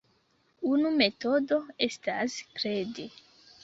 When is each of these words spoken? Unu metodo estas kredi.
Unu 0.69 0.93
metodo 1.03 1.61
estas 1.91 2.43
kredi. 2.59 3.11